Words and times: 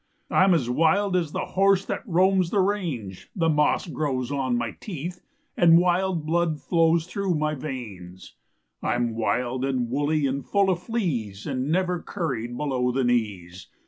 I'm 0.31 0.55
as 0.55 0.67
wild 0.67 1.15
as 1.15 1.31
the 1.31 1.45
horse 1.45 1.85
that 1.85 2.01
roams 2.07 2.49
the 2.49 2.59
range; 2.59 3.29
The 3.35 3.49
moss 3.49 3.85
grows 3.85 4.31
on 4.31 4.57
my 4.57 4.71
teeth 4.79 5.21
and 5.55 5.77
wild 5.77 6.25
blood 6.25 6.59
flows 6.59 7.05
through 7.05 7.35
my 7.35 7.53
veins. 7.53 8.33
"I'm 8.81 9.13
wild 9.15 9.63
and 9.63 9.91
woolly 9.91 10.25
and 10.25 10.43
full 10.43 10.71
of 10.71 10.81
fleas 10.81 11.45
And 11.45 11.71
never 11.71 12.01
curried 12.01 12.57
below 12.57 12.91
the 12.91 13.03
knees. 13.03 13.67